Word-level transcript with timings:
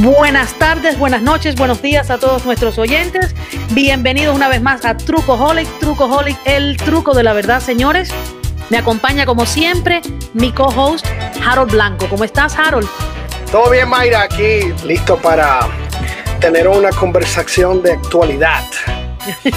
Buenas 0.00 0.56
tardes, 0.60 0.96
buenas 0.96 1.22
noches, 1.22 1.56
buenos 1.56 1.82
días 1.82 2.08
a 2.10 2.18
todos 2.18 2.46
nuestros 2.46 2.78
oyentes. 2.78 3.34
Bienvenidos 3.72 4.36
una 4.36 4.48
vez 4.48 4.62
más 4.62 4.84
a 4.84 4.96
Trucoholic, 4.96 5.66
Trucoholic, 5.80 6.38
el 6.44 6.76
truco 6.76 7.14
de 7.14 7.24
la 7.24 7.32
verdad, 7.32 7.60
señores. 7.60 8.10
Me 8.70 8.78
acompaña 8.78 9.26
como 9.26 9.44
siempre 9.44 10.00
mi 10.34 10.52
co-host 10.52 11.04
Harold 11.44 11.72
Blanco. 11.72 12.06
¿Cómo 12.08 12.22
estás, 12.22 12.56
Harold? 12.56 12.86
Todo 13.50 13.70
bien, 13.70 13.88
Mayra, 13.88 14.22
aquí 14.22 14.72
listo 14.84 15.16
para 15.16 15.66
tener 16.38 16.68
una 16.68 16.90
conversación 16.90 17.82
de 17.82 17.94
actualidad. 17.94 18.62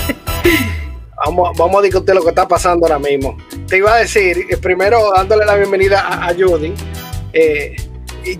vamos, 1.23 1.55
vamos 1.55 1.82
a 1.82 1.84
discutir 1.84 2.16
lo 2.16 2.23
que 2.23 2.30
está 2.30 2.48
pasando 2.48 2.88
ahora 2.88 2.98
mismo. 2.98 3.38
Te 3.68 3.78
iba 3.78 3.94
a 3.94 3.98
decir, 3.98 4.48
eh, 4.50 4.58
primero 4.58 5.12
dándole 5.16 5.46
la 5.46 5.54
bienvenida 5.54 6.00
a, 6.00 6.30
a 6.30 6.34
Judy. 6.34 6.73
Eh, 7.32 7.76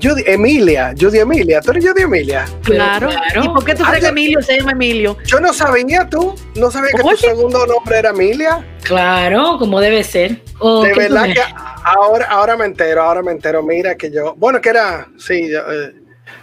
Judy, 0.02 0.24
Emilia, 0.26 0.94
Judy 1.00 1.20
Emilia, 1.20 1.62
¿tú 1.62 1.72
eres 1.72 1.86
Judy 1.86 2.04
Emilia? 2.04 2.46
Claro. 2.64 3.10
¿Y 3.42 3.50
por 3.50 3.66
qué 3.66 3.74
tú 3.74 3.84
crees 3.84 4.04
que 4.04 4.10
Emilio 4.10 4.42
se 4.42 4.58
llama 4.58 4.72
Emilio? 4.72 5.18
Yo 5.26 5.40
no 5.40 5.54
sabía 5.54 6.08
tú, 6.08 6.36
no 6.56 6.70
sabía 6.70 6.92
que 6.92 7.02
tu 7.02 7.18
segundo 7.18 7.66
nombre 7.66 7.98
era 7.98 8.12
Emilia. 8.12 8.66
Claro, 8.84 9.58
como 9.58 9.80
debe 9.80 10.04
ser. 10.04 10.42
de 10.44 10.94
verdad 10.96 11.26
que 11.34 11.42
ahora, 11.84 12.26
ahora 12.28 12.58
me 12.58 12.66
entero, 12.66 13.02
ahora 13.02 13.22
me 13.22 13.32
entero. 13.32 13.64
Mira 13.64 13.96
que 13.96 14.12
yo, 14.12 14.36
bueno, 14.36 14.62
que 14.62 14.70
era, 14.70 15.08
sí, 15.18 15.52
eh, 15.52 15.94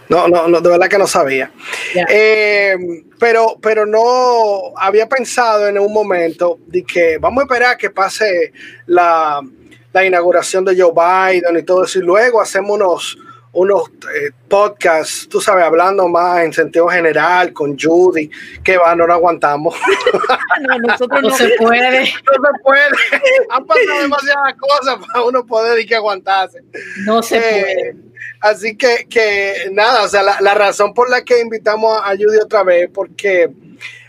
no, 0.09 0.27
no, 0.27 0.47
no, 0.47 0.59
de 0.59 0.69
verdad 0.69 0.87
que 0.87 0.97
no 0.97 1.07
sabía. 1.07 1.51
Eh, 2.09 2.75
pero, 3.19 3.57
pero 3.61 3.85
no 3.85 4.73
había 4.75 5.07
pensado 5.07 5.67
en 5.67 5.77
un 5.79 5.93
momento 5.93 6.59
de 6.65 6.83
que 6.83 7.17
vamos 7.19 7.41
a 7.41 7.45
esperar 7.45 7.77
que 7.77 7.89
pase 7.89 8.51
la, 8.87 9.41
la 9.93 10.05
inauguración 10.05 10.65
de 10.65 10.79
Joe 10.79 10.91
Biden 10.91 11.57
y 11.57 11.63
todo 11.63 11.83
eso, 11.83 11.99
y 11.99 12.01
luego 12.01 12.41
hacemos 12.41 12.75
unos 12.75 13.17
unos 13.51 13.89
eh, 14.13 14.31
podcasts, 14.47 15.27
tú 15.27 15.41
sabes, 15.41 15.63
hablando 15.63 16.07
más 16.07 16.43
en 16.43 16.53
sentido 16.53 16.87
general 16.87 17.51
con 17.51 17.77
Judy, 17.77 18.29
que 18.63 18.77
va, 18.77 18.95
no 18.95 19.07
lo 19.07 19.13
aguantamos. 19.13 19.75
no, 20.61 20.77
nosotros 20.79 21.21
no, 21.21 21.31
se 21.31 21.49
puede. 21.57 22.01
No 22.01 22.05
se 22.05 22.63
puede. 22.63 22.87
Han 23.49 23.65
pasado 23.65 24.01
demasiadas 24.01 24.55
cosas 24.55 24.97
para 25.05 25.25
uno 25.25 25.45
poder 25.45 25.79
y 25.79 25.85
que 25.85 25.95
aguantarse. 25.95 26.63
No 27.05 27.23
se 27.23 27.37
eh, 27.37 27.41
puede. 27.41 27.95
Así 28.41 28.77
que, 28.77 29.07
que 29.09 29.69
nada, 29.71 30.03
o 30.03 30.07
sea, 30.07 30.23
la, 30.23 30.37
la, 30.39 30.53
razón 30.53 30.93
por 30.93 31.09
la 31.09 31.25
que 31.25 31.41
invitamos 31.41 31.99
a 32.03 32.11
Judy 32.11 32.37
otra 32.37 32.63
vez, 32.63 32.89
porque 32.93 33.49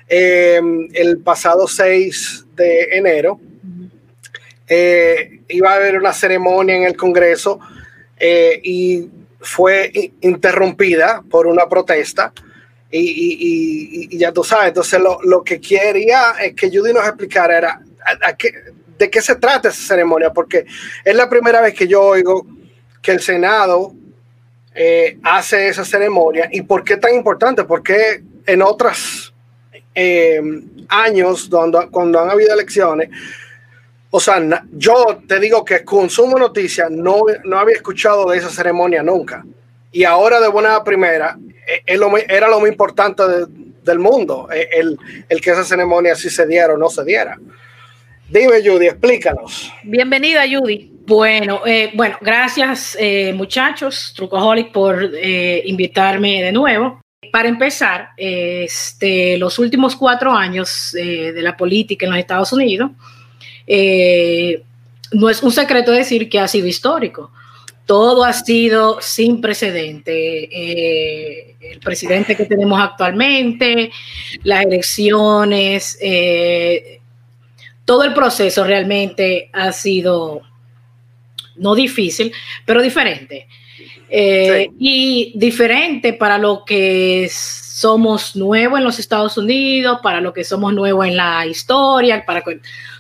eh, 0.08 0.60
el 0.92 1.18
pasado 1.18 1.66
6 1.66 2.46
de 2.54 2.82
enero 2.92 3.40
iba 5.48 5.72
a 5.72 5.74
haber 5.74 5.98
una 5.98 6.12
ceremonia 6.12 6.76
en 6.76 6.84
el 6.84 6.96
Congreso 6.96 7.58
y 8.20 9.08
fue 9.40 10.12
interrumpida 10.20 11.22
por 11.28 11.46
una 11.46 11.68
protesta. 11.68 12.32
Y, 12.92 14.16
ya 14.18 14.32
tú 14.32 14.42
sabes, 14.42 14.68
entonces 14.68 15.00
lo, 15.00 15.44
que 15.44 15.60
quería 15.60 16.32
es 16.40 16.54
que 16.54 16.68
Judy 16.68 16.92
nos 16.92 17.06
explicara 17.06 17.56
era 17.56 17.80
de 18.98 19.10
qué 19.10 19.22
se 19.22 19.36
trata 19.36 19.68
esa 19.68 19.80
ceremonia, 19.80 20.32
porque 20.32 20.66
es 21.04 21.14
la 21.14 21.28
primera 21.28 21.60
vez 21.60 21.74
que 21.74 21.86
yo 21.86 22.02
oigo 22.02 22.46
que 23.00 23.12
el 23.12 23.20
Senado 23.20 23.94
eh, 24.74 25.18
hace 25.22 25.68
esa 25.68 25.84
ceremonia 25.84 26.48
y 26.52 26.62
por 26.62 26.84
qué 26.84 26.96
tan 26.96 27.14
importante, 27.14 27.64
porque 27.64 28.22
en 28.46 28.62
otros 28.62 29.32
eh, 29.94 30.40
años, 30.88 31.48
donde, 31.48 31.88
cuando 31.90 32.20
han 32.20 32.30
habido 32.30 32.52
elecciones, 32.52 33.08
o 34.12 34.18
sea, 34.18 34.42
yo 34.72 35.22
te 35.26 35.38
digo 35.38 35.64
que 35.64 35.84
consumo 35.84 36.36
noticias, 36.36 36.90
no, 36.90 37.22
no 37.44 37.58
había 37.58 37.76
escuchado 37.76 38.28
de 38.28 38.38
esa 38.38 38.50
ceremonia 38.50 39.02
nunca. 39.02 39.44
Y 39.92 40.04
ahora 40.04 40.40
de 40.40 40.48
buena 40.48 40.82
primera, 40.82 41.38
eh, 41.66 41.82
era 42.28 42.48
lo 42.48 42.60
más 42.60 42.68
importante 42.68 43.22
del 43.84 43.98
mundo, 44.00 44.48
eh, 44.52 44.68
el, 44.72 44.98
el, 45.28 45.40
que 45.40 45.50
esa 45.50 45.64
ceremonia 45.64 46.16
sí 46.16 46.28
se 46.28 46.46
diera 46.46 46.74
o 46.74 46.76
no 46.76 46.88
se 46.88 47.04
diera. 47.04 47.38
Dime, 48.28 48.62
Judy, 48.64 48.86
explícanos. 48.86 49.72
Bienvenida, 49.84 50.42
Judy. 50.48 50.90
Bueno, 51.06 51.62
eh, 51.66 51.90
bueno, 51.94 52.16
gracias 52.20 52.96
muchachos, 53.34 54.12
Trucoholic, 54.16 54.70
por 54.70 55.02
invitarme 55.64 56.42
de 56.42 56.52
nuevo. 56.52 57.00
Para 57.32 57.48
empezar, 57.48 58.10
este, 58.16 59.36
los 59.38 59.58
últimos 59.58 59.96
cuatro 59.96 60.32
años 60.32 60.90
de 60.92 61.42
la 61.42 61.56
política 61.56 62.06
en 62.06 62.12
los 62.12 62.20
Estados 62.20 62.52
Unidos, 62.52 62.92
eh, 63.72 64.64
no 65.12 65.30
es 65.30 65.44
un 65.44 65.52
secreto 65.52 65.92
decir 65.92 66.28
que 66.28 66.40
ha 66.40 66.48
sido 66.48 66.66
histórico. 66.66 67.30
Todo 67.86 68.24
ha 68.24 68.32
sido 68.32 69.00
sin 69.00 69.40
precedente. 69.40 70.48
Eh, 70.50 71.54
el 71.60 71.78
presidente 71.78 72.36
que 72.36 72.46
tenemos 72.46 72.80
actualmente, 72.80 73.92
las 74.42 74.64
elecciones, 74.64 75.96
eh, 76.00 77.00
todo 77.84 78.02
el 78.02 78.12
proceso 78.12 78.64
realmente 78.64 79.50
ha 79.52 79.70
sido 79.70 80.42
no 81.56 81.76
difícil, 81.76 82.32
pero 82.66 82.82
diferente. 82.82 83.46
Y 84.10 85.32
diferente 85.36 86.12
para 86.14 86.38
lo 86.38 86.64
que 86.64 87.30
somos 87.80 88.36
nuevos 88.36 88.78
en 88.78 88.84
los 88.84 88.98
Estados 88.98 89.38
Unidos, 89.38 90.00
para 90.02 90.20
lo 90.20 90.34
que 90.34 90.44
somos 90.44 90.74
nuevos 90.74 91.06
en 91.06 91.16
la 91.16 91.46
historia, 91.46 92.26
para 92.26 92.44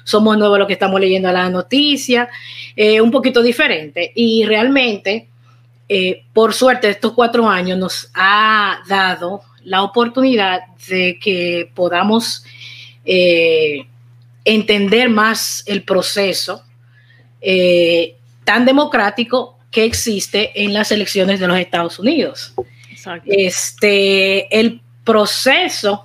somos 0.04 0.38
nuevos 0.38 0.58
lo 0.58 0.66
que 0.66 0.72
estamos 0.72 0.98
leyendo 0.98 1.28
a 1.28 1.32
la 1.32 1.50
noticia, 1.50 2.30
eh, 2.74 2.98
un 2.98 3.10
poquito 3.10 3.42
diferente. 3.42 4.10
Y 4.14 4.46
realmente, 4.46 5.28
eh, 5.86 6.24
por 6.32 6.54
suerte, 6.54 6.88
estos 6.88 7.12
cuatro 7.12 7.46
años 7.46 7.76
nos 7.76 8.10
ha 8.14 8.80
dado 8.88 9.42
la 9.64 9.82
oportunidad 9.82 10.60
de 10.88 11.18
que 11.18 11.70
podamos 11.74 12.42
eh, 13.04 13.86
entender 14.46 15.10
más 15.10 15.62
el 15.66 15.82
proceso 15.82 16.64
tan 18.44 18.64
democrático 18.64 19.58
que 19.70 19.84
existe 19.84 20.52
en 20.64 20.72
las 20.72 20.90
elecciones 20.90 21.38
de 21.38 21.48
los 21.48 21.58
Estados 21.58 21.98
Unidos. 21.98 22.54
Este, 23.24 24.58
el 24.58 24.80
proceso 25.04 26.04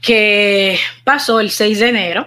que 0.00 0.78
pasó 1.04 1.40
el 1.40 1.50
6 1.50 1.78
de 1.80 1.88
enero 1.88 2.26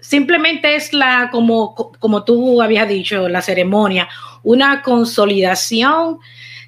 simplemente 0.00 0.74
es 0.74 0.92
la, 0.92 1.30
como, 1.30 1.74
como 1.74 2.24
tú 2.24 2.60
habías 2.60 2.88
dicho, 2.88 3.28
la 3.28 3.40
ceremonia, 3.40 4.08
una 4.42 4.82
consolidación, 4.82 6.18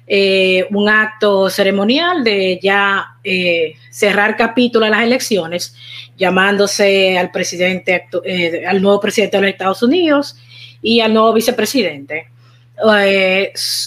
eh, 0.07 0.67
un 0.71 0.87
acto 0.87 1.49
ceremonial 1.49 2.23
de 2.23 2.59
ya 2.61 3.17
eh, 3.23 3.73
cerrar 3.89 4.35
capítulo 4.37 4.85
a 4.85 4.89
las 4.89 5.03
elecciones, 5.03 5.75
llamándose 6.17 7.17
al 7.17 7.31
presidente, 7.31 8.07
eh, 8.23 8.63
al 8.65 8.81
nuevo 8.81 8.99
presidente 8.99 9.37
de 9.37 9.41
los 9.41 9.51
Estados 9.51 9.83
Unidos 9.83 10.37
y 10.81 11.01
al 11.01 11.13
nuevo 11.13 11.33
vicepresidente. 11.33 12.27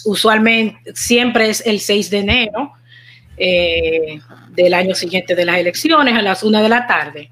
Usualmente 0.05 0.95
siempre 0.95 1.51
es 1.51 1.63
el 1.67 1.81
6 1.81 2.11
de 2.11 2.19
enero 2.19 2.73
del 3.37 4.75
año 4.75 4.95
siguiente 4.95 5.35
de 5.35 5.45
las 5.45 5.59
elecciones 5.59 6.15
a 6.15 6.23
las 6.23 6.43
1 6.43 6.63
de 6.63 6.69
la 6.69 6.87
tarde. 6.87 7.31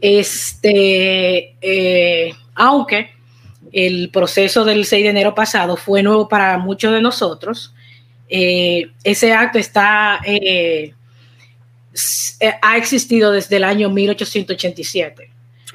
Este, 0.00 1.56
eh, 1.62 2.34
aunque 2.54 3.10
el 3.72 4.10
proceso 4.10 4.64
del 4.64 4.84
6 4.84 5.02
de 5.02 5.08
enero 5.08 5.34
pasado 5.34 5.78
fue 5.78 6.02
nuevo 6.02 6.28
para 6.28 6.58
muchos 6.58 6.92
de 6.92 7.00
nosotros, 7.00 7.74
eh, 8.28 8.90
ese 9.02 9.32
acto 9.32 9.58
está, 9.58 10.20
eh, 10.26 10.92
ha 12.60 12.76
existido 12.76 13.32
desde 13.32 13.56
el 13.56 13.64
año 13.64 13.88
1887. 13.88 15.30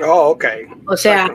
Oh, 0.06 0.30
ok. 0.30 0.46
O 0.86 0.96
sea, 0.96 1.28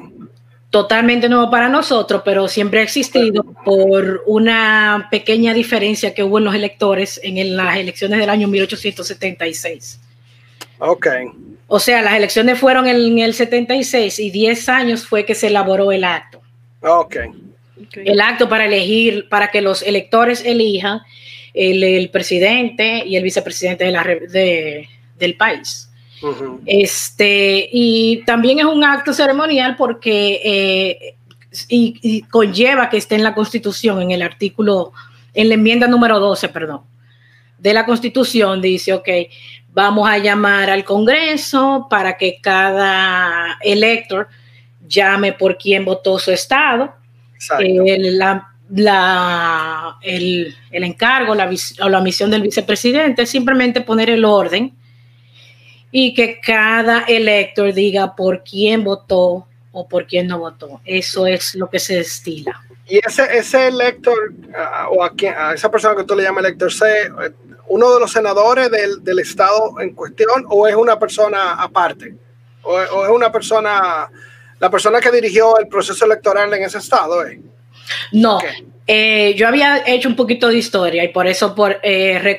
totalmente 0.74 1.28
nuevo 1.28 1.52
para 1.52 1.68
nosotros, 1.68 2.22
pero 2.24 2.48
siempre 2.48 2.80
ha 2.80 2.82
existido 2.82 3.44
por 3.64 4.24
una 4.26 5.06
pequeña 5.08 5.54
diferencia 5.54 6.12
que 6.14 6.24
hubo 6.24 6.38
en 6.38 6.44
los 6.46 6.54
electores 6.56 7.20
en 7.22 7.56
las 7.56 7.76
elecciones 7.76 8.18
del 8.18 8.28
año 8.28 8.48
1876. 8.48 10.00
Ok. 10.80 11.06
O 11.68 11.78
sea, 11.78 12.02
las 12.02 12.14
elecciones 12.14 12.58
fueron 12.58 12.88
en 12.88 13.20
el 13.20 13.34
76 13.34 14.18
y 14.18 14.30
10 14.32 14.68
años 14.68 15.06
fue 15.06 15.24
que 15.24 15.36
se 15.36 15.46
elaboró 15.46 15.92
el 15.92 16.02
acto. 16.02 16.42
Ok. 16.80 17.18
El 17.94 18.20
acto 18.20 18.48
para 18.48 18.64
elegir, 18.64 19.28
para 19.28 19.52
que 19.52 19.62
los 19.62 19.80
electores 19.80 20.42
elijan 20.44 21.02
el, 21.54 22.10
presidente 22.10 23.04
y 23.06 23.14
el 23.14 23.22
vicepresidente 23.22 23.84
de 23.84 23.92
la, 23.92 24.04
del 25.18 25.36
país. 25.36 25.88
Este, 26.66 27.68
y 27.72 28.22
también 28.24 28.58
es 28.58 28.64
un 28.64 28.84
acto 28.84 29.12
ceremonial 29.12 29.76
porque 29.76 30.40
eh, 30.44 31.16
y, 31.68 32.22
conlleva 32.22 32.90
que 32.90 32.96
esté 32.96 33.14
en 33.14 33.24
la 33.24 33.34
Constitución, 33.34 34.02
en 34.02 34.10
el 34.10 34.22
artículo, 34.22 34.92
en 35.32 35.48
la 35.48 35.54
enmienda 35.54 35.86
número 35.86 36.18
12, 36.20 36.48
perdón, 36.48 36.82
de 37.58 37.74
la 37.74 37.86
Constitución, 37.86 38.60
dice, 38.60 38.92
ok, 38.92 39.08
Vamos 39.74 40.08
a 40.08 40.18
llamar 40.18 40.70
al 40.70 40.84
Congreso 40.84 41.88
para 41.90 42.16
que 42.16 42.38
cada 42.40 43.58
elector 43.60 44.28
llame 44.86 45.32
por 45.32 45.58
quién 45.58 45.84
votó 45.84 46.16
su 46.20 46.30
estado. 46.30 46.94
Eh, 47.58 47.98
la 48.12 48.50
la, 48.70 49.98
el, 50.00 50.54
encargo 50.70 51.34
la, 51.34 51.50
o 51.82 51.88
la 51.88 52.00
misión 52.00 52.30
del 52.30 52.42
vicepresidente 52.42 53.22
es 53.22 53.30
simplemente 53.30 53.82
poner 53.82 54.08
el 54.10 54.24
orden 54.24 54.72
y 55.96 56.12
que 56.12 56.40
cada 56.40 57.02
elector 57.02 57.72
diga 57.72 58.16
por 58.16 58.42
quién 58.42 58.82
votó 58.82 59.46
o 59.70 59.88
por 59.88 60.08
quién 60.08 60.26
no 60.26 60.40
votó. 60.40 60.80
Eso 60.84 61.24
es 61.24 61.54
lo 61.54 61.70
que 61.70 61.78
se 61.78 61.94
destila. 61.94 62.60
Y 62.88 62.98
ese, 62.98 63.22
ese 63.36 63.68
elector, 63.68 64.32
ah, 64.58 64.88
o 64.90 65.04
a, 65.04 65.12
a, 65.38 65.54
esa 65.54 65.70
persona 65.70 65.94
que 65.94 66.02
tú 66.02 66.16
le 66.16 66.24
llamas 66.24 66.46
elector, 66.46 66.68
¿es 66.68 67.32
uno 67.68 67.94
de 67.94 68.00
los 68.00 68.10
senadores 68.10 68.72
del, 68.72 69.04
del, 69.04 69.20
estado 69.20 69.80
en 69.80 69.94
cuestión 69.94 70.44
o 70.48 70.66
es 70.66 70.74
una 70.74 70.98
persona 70.98 71.52
aparte? 71.52 72.16
¿O, 72.64 72.80
es 72.80 73.10
una 73.10 73.30
persona, 73.30 74.10
la 74.58 74.70
persona 74.70 75.00
que 75.00 75.12
dirigió 75.12 75.60
el 75.60 75.68
proceso 75.68 76.06
electoral 76.06 76.52
en 76.54 76.64
ese 76.64 76.78
estado? 76.78 77.24
Eh? 77.24 77.40
No, 78.10 78.40
eh, 78.86 79.34
yo 79.34 79.48
había 79.48 79.82
hecho 79.86 80.08
un 80.08 80.16
poquito 80.16 80.48
de 80.48 80.58
historia 80.58 81.04
y 81.04 81.08
por 81.08 81.26
eso 81.26 81.54
por, 81.54 81.80
eh, 81.82 82.38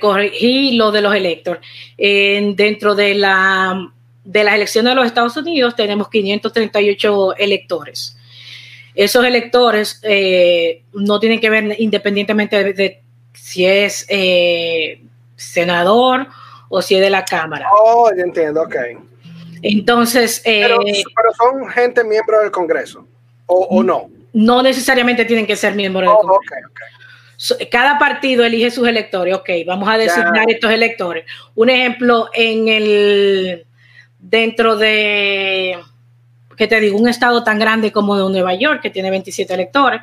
lo 0.73 0.91
de 0.91 1.01
los 1.01 1.15
electores. 1.15 1.61
dentro 1.97 2.93
de, 2.93 3.15
la, 3.15 3.91
de 4.23 4.43
las 4.43 4.53
elecciones 4.53 4.91
de 4.91 4.95
los 4.95 5.05
Estados 5.07 5.35
Unidos 5.37 5.75
tenemos 5.75 6.09
538 6.09 7.37
electores. 7.37 8.17
Esos 8.93 9.25
electores 9.25 9.99
eh, 10.03 10.83
no 10.93 11.19
tienen 11.19 11.39
que 11.39 11.49
ver 11.49 11.75
independientemente 11.79 12.73
de, 12.73 13.01
si 13.33 13.65
es 13.65 14.05
senador 15.35 16.27
o 16.69 16.81
si 16.81 16.95
es 16.95 17.01
de 17.01 17.09
la 17.09 17.25
Cámara. 17.25 17.67
Oh, 17.73 18.09
yo 18.15 18.23
entiendo, 18.23 18.61
ok. 18.61 18.75
Entonces... 19.63 20.41
Pero, 20.45 20.77
son 21.37 21.67
gente 21.69 22.03
miembro 22.03 22.39
del 22.41 22.51
Congreso, 22.51 23.07
¿o, 23.47 23.65
o 23.71 23.83
no? 23.83 24.14
No 24.35 24.61
necesariamente 24.61 25.23
tienen 25.23 25.47
que 25.47 25.55
ser 25.55 25.75
miembros 25.75 26.01
del 26.03 26.09
oh, 26.09 26.19
Congreso. 26.19 27.55
Cada 27.71 27.97
partido 27.97 28.43
elige 28.43 28.69
sus 28.69 28.85
electores. 28.85 29.33
Ok, 29.33 29.49
vamos 29.65 29.87
a 29.87 29.97
designar 29.97 30.51
estos 30.51 30.71
electores. 30.71 31.25
Un 31.55 31.69
ejemplo, 31.69 32.29
en 32.33 32.67
el 32.67 33.65
dentro 34.19 34.75
de, 34.75 35.77
¿qué 36.57 36.67
te 36.67 36.81
digo? 36.81 36.97
Un 36.97 37.07
estado 37.07 37.45
tan 37.45 37.59
grande 37.59 37.93
como 37.93 38.17
de 38.17 38.29
Nueva 38.29 38.53
York, 38.55 38.81
que 38.81 38.89
tiene 38.89 39.09
27 39.09 39.53
electores. 39.53 40.01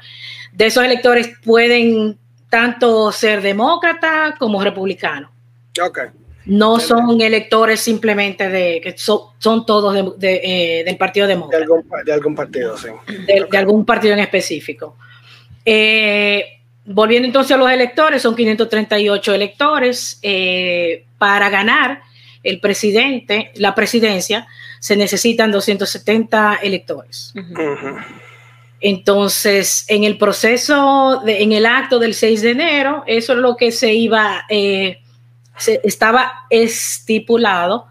De 0.50 0.66
esos 0.66 0.82
electores 0.82 1.32
pueden 1.44 2.18
tanto 2.48 3.12
ser 3.12 3.42
demócratas 3.42 4.38
como 4.38 4.64
republicanos. 4.64 5.30
Okay. 5.78 6.06
No 6.44 6.80
son 6.80 7.20
electores 7.20 7.80
simplemente 7.80 8.48
de 8.48 8.80
que 8.80 8.94
son, 8.96 9.64
todos 9.64 10.16
eh, 10.20 10.82
del 10.84 10.96
Partido 10.96 11.26
Demócrata. 11.26 11.64
De 12.04 12.12
algún, 12.12 12.34
partido, 12.34 12.76
sí. 12.76 12.88
De, 13.26 13.56
algún 13.56 13.84
partido 13.84 14.14
en 14.14 14.20
específico. 14.20 14.96
Eh, 15.64 16.44
volviendo 16.84 17.26
entonces 17.26 17.52
a 17.52 17.56
los 17.56 17.70
electores, 17.70 18.22
son 18.22 18.34
538 18.34 19.34
electores. 19.34 20.18
Eh, 20.22 21.04
para 21.18 21.50
ganar 21.50 22.02
el 22.42 22.58
presidente, 22.58 23.52
la 23.54 23.76
presidencia, 23.76 24.48
se 24.80 24.96
necesitan 24.96 25.52
270 25.52 26.58
electores. 26.60 27.32
Entonces, 28.80 29.84
en 29.86 30.02
el 30.02 30.18
proceso, 30.18 31.22
en 31.24 31.52
el 31.52 31.66
acto 31.66 32.00
del 32.00 32.14
6 32.14 32.42
de 32.42 32.50
enero, 32.50 33.04
eso 33.06 33.34
es 33.34 33.38
lo 33.38 33.56
que 33.56 33.70
se 33.70 33.94
iba 33.94 34.44
estaba 35.56 36.46
estipulado 36.50 37.86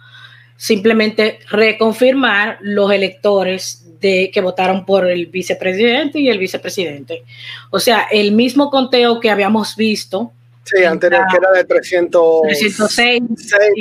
simplemente 0.62 1.40
reconfirmar 1.50 2.60
los 2.62 2.92
electores 2.92 3.84
de, 4.00 4.30
que 4.32 4.42
votaron 4.42 4.86
por 4.86 5.10
el 5.10 5.26
vicepresidente 5.28 6.20
y 6.20 6.30
el 6.30 6.38
vicepresidente. 6.38 7.24
O 7.72 7.80
sea, 7.80 8.08
el 8.12 8.32
mismo 8.34 8.70
conteo 8.70 9.20
que 9.20 9.32
habíamos 9.32 9.76
visto. 9.76 10.32
Sí, 10.64 10.84
anterior 10.84 11.26
que 11.32 11.38
era 11.38 11.52
de 11.52 11.64
306 11.64 13.24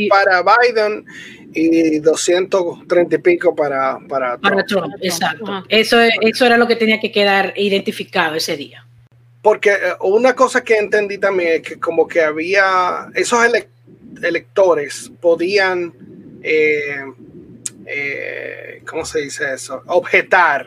para 0.09 0.43
Biden 0.43 1.05
y 1.53 1.99
230 1.99 3.15
y 3.15 3.19
pico 3.19 3.55
para, 3.55 3.99
para, 4.09 4.39
Trump. 4.67 4.95
Exacto. 5.03 5.65
Eso, 5.69 5.99
eso 6.01 6.47
era 6.47 6.57
lo 6.57 6.67
que 6.67 6.77
tenía 6.77 6.99
que 6.99 7.13
quedar 7.13 7.53
identificado 7.57 8.37
ese 8.37 8.57
día. 8.57 8.87
Porque 9.43 9.71
eh, 9.71 9.95
una 10.01 10.35
cosa 10.35 10.63
que 10.63 10.77
entendí 10.77 11.19
también 11.19 11.55
es 11.55 11.63
que 11.63 11.81
como 11.81 12.07
que 12.07 12.23
había 12.23 13.09
esos 13.15 13.41
electores 14.23 15.11
podían, 15.21 15.93
eh, 16.43 17.05
eh, 17.87 18.83
¿cómo 18.87 19.05
se 19.05 19.21
dice 19.21 19.55
eso? 19.55 19.83
Objetar 19.87 20.67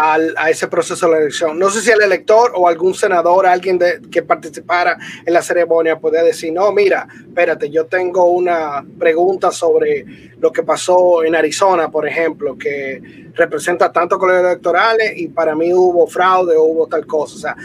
al, 0.00 0.34
a 0.38 0.48
ese 0.48 0.66
proceso 0.66 1.06
de 1.06 1.12
la 1.12 1.18
elección. 1.18 1.58
No 1.58 1.68
sé 1.68 1.82
si 1.82 1.90
el 1.90 2.00
elector 2.00 2.52
o 2.54 2.66
algún 2.66 2.94
senador, 2.94 3.46
alguien 3.46 3.78
de, 3.78 4.00
que 4.10 4.22
participara 4.22 4.96
en 5.26 5.34
la 5.34 5.42
ceremonia, 5.42 5.98
podía 5.98 6.22
decir, 6.22 6.52
no, 6.52 6.72
mira, 6.72 7.06
espérate, 7.20 7.68
yo 7.68 7.84
tengo 7.84 8.24
una 8.30 8.82
pregunta 8.98 9.50
sobre 9.50 10.32
lo 10.38 10.50
que 10.50 10.62
pasó 10.62 11.22
en 11.22 11.34
Arizona, 11.34 11.90
por 11.90 12.08
ejemplo, 12.08 12.56
que 12.56 13.30
representa 13.34 13.92
tanto 13.92 14.18
colegios 14.18 14.46
electorales 14.46 15.12
y 15.16 15.28
para 15.28 15.54
mí 15.54 15.72
hubo 15.74 16.06
fraude 16.06 16.56
o 16.56 16.64
hubo 16.64 16.86
tal 16.86 17.06
cosa. 17.06 17.36
O 17.36 17.38
sea, 17.38 17.56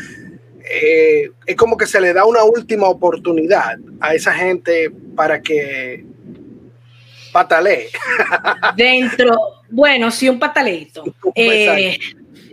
eh, 0.69 1.31
es 1.45 1.55
como 1.55 1.77
que 1.77 1.85
se 1.85 2.01
le 2.01 2.11
da 2.11 2.25
una 2.25 2.43
última 2.43 2.89
oportunidad 2.89 3.77
a 4.01 4.13
esa 4.13 4.33
gente 4.33 4.91
para 5.15 5.41
que 5.41 6.03
patalee. 7.31 7.87
Dentro, 8.75 9.37
bueno, 9.69 10.11
sí, 10.11 10.27
un 10.27 10.37
pataleito. 10.37 11.03
Eh, 11.35 11.97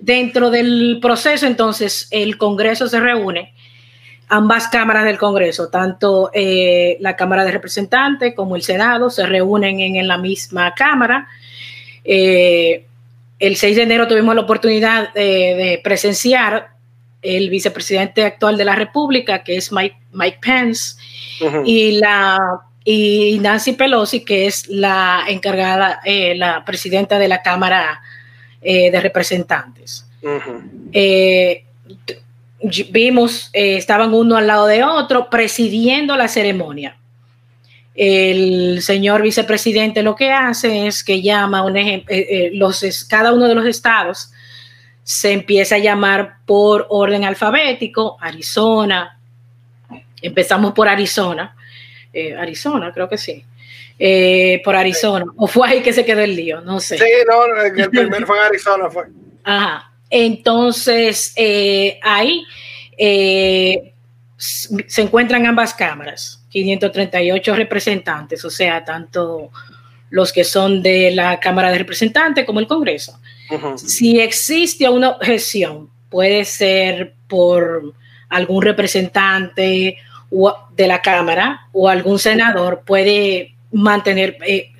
dentro 0.02 0.50
del 0.50 0.99
proceso, 1.00 1.46
entonces, 1.46 2.08
el 2.10 2.37
Congreso 2.37 2.88
se 2.88 3.00
reúne, 3.00 3.54
ambas 4.28 4.69
cámaras 4.69 5.04
del 5.04 5.19
Congreso, 5.19 5.69
tanto 5.69 6.31
eh, 6.34 6.96
la 7.00 7.16
Cámara 7.16 7.44
de 7.44 7.52
Representantes 7.52 8.34
como 8.34 8.56
el 8.56 8.62
Senado, 8.62 9.10
se 9.10 9.26
reúnen 9.26 9.81
en, 9.81 10.08
la 10.08 10.19
misma 10.19 10.75
Cámara. 10.75 11.28
el 12.04 13.56
6 13.56 13.76
de 13.76 13.82
enero 13.82 14.08
tuvimos 14.08 14.34
la 14.34 14.40
oportunidad 14.43 15.12
de 15.14 15.81
presenciar 15.84 16.72
el 17.22 17.50
vicepresidente 17.50 18.25
actual 18.25 18.56
de 18.56 18.64
la 18.64 18.75
República, 18.75 19.44
que 19.44 19.56
es 19.56 19.72
Mike, 19.72 19.96
Mike 20.12 20.38
Pence, 20.43 20.96
y, 21.64 21.93
la, 21.93 22.38
y 22.84 23.38
Nancy 23.40 23.72
Pelosi, 23.72 24.25
que 24.25 24.46
es 24.46 24.69
la 24.69 25.25
encargada, 25.28 26.00
eh, 26.05 26.34
la 26.37 26.64
presidenta 26.64 27.19
de 27.19 27.28
la 27.28 27.43
Cámara 27.43 28.02
eh, 28.62 28.90
de 28.90 29.00
Representantes. 29.00 30.06
Eh, 30.92 31.64
vimos, 32.90 33.50
estaban 33.52 34.14
uno 34.14 34.36
al 34.36 34.46
lado 34.46 34.66
de 34.66 34.84
otro, 34.84 35.28
presidiendo 35.28 36.16
la 36.16 36.28
ceremonia. 36.28 36.96
El 37.94 38.81
señor 38.81 39.20
vicepresidente 39.20 40.02
lo 40.02 40.14
que 40.14 40.31
hace 40.31 40.86
es 40.86 41.04
que 41.04 41.20
llama 41.20 41.62
un 41.64 41.76
los, 42.54 43.04
cada 43.04 43.32
uno 43.32 43.48
de 43.48 43.54
los 43.54 43.66
estados 43.66 44.32
se 45.02 45.32
empieza 45.32 45.76
a 45.76 45.78
llamar 45.78 46.36
por 46.46 46.86
orden 46.90 47.24
alfabético, 47.24 48.16
Arizona, 48.20 49.19
empezamos 50.20 50.72
por 50.72 50.88
Arizona, 50.88 51.54
eh, 52.12 52.36
Arizona 52.36 52.92
creo 52.92 53.08
que 53.08 53.19
sí, 53.19 53.44
eh, 53.98 54.60
por 54.65 54.77
Arizona, 54.77 55.27
o 55.36 55.46
fue 55.46 55.69
ahí 55.69 55.82
que 55.82 55.93
se 55.93 56.05
quedó 56.05 56.20
el 56.20 56.34
lío, 56.34 56.60
no 56.60 56.81
sé. 56.81 56.98
Sí, 56.98 57.05
no, 57.29 57.44
el 57.65 57.91
primero 57.91 58.27
fue 58.27 58.39
en 58.39 58.44
Arizona, 58.44 58.91
fue. 58.91 59.05
Ajá, 59.44 59.93
entonces 60.10 61.32
eh, 61.36 61.98
ahí 62.03 62.44
se 64.36 65.03
encuentran 65.03 65.46
ambas 65.46 65.74
cámaras, 65.74 66.44
538 66.51 67.55
representantes, 67.55 68.44
o 68.44 68.51
sea, 68.51 68.84
tanto 68.84 69.51
los 70.12 70.31
que 70.31 70.44
son 70.44 70.82
de 70.82 71.10
la 71.10 71.41
Cámara 71.41 71.70
de 71.70 71.79
Representantes 71.79 72.44
como 72.44 72.60
el 72.60 72.67
Congreso. 72.67 73.19
Si 73.77 74.20
existe 74.20 74.89
una 74.89 75.10
objeción, 75.10 75.89
puede 76.10 76.44
ser 76.44 77.15
por 77.29 77.94
algún 78.29 78.62
representante 78.62 79.96
de 80.77 80.86
la 80.86 81.01
Cámara 81.01 81.67
o 81.72 81.89
algún 81.89 82.19
senador 82.19 82.82
puede 82.84 83.51
mantener, 83.72 84.36
eh, 84.46 84.72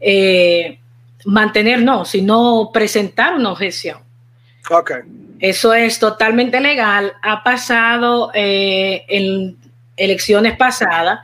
eh, 0.00 0.78
mantener 1.24 1.82
no, 1.82 2.04
sino 2.04 2.70
presentar 2.72 3.34
una 3.34 3.52
objeción. 3.52 3.98
Okay. 4.68 5.00
Eso 5.40 5.74
es 5.74 5.98
totalmente 5.98 6.60
legal. 6.60 7.14
Ha 7.22 7.42
pasado 7.42 8.30
eh, 8.34 9.04
en 9.08 9.56
elecciones 9.96 10.56
pasadas. 10.56 11.20